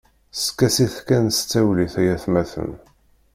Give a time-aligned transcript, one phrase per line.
[0.43, 2.71] Skasit kan s talwit ay atmaten.